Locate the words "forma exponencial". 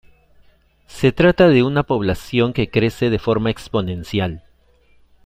3.19-4.43